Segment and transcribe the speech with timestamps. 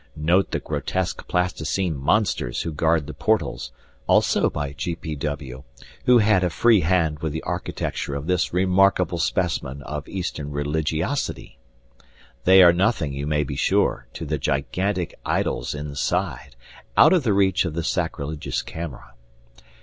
[0.15, 3.71] Note the grotesque plasticine monsters who guard the portals,
[4.07, 4.95] also by G.
[4.95, 5.13] P.
[5.15, 5.63] W.,
[6.05, 11.59] who had a free hand with the architecture of this remarkable specimen of eastern religiosity.
[12.45, 16.55] They are nothing, you may be sure, to the gigantic idols inside,
[16.97, 19.13] out of the reach of the sacrilegious camera.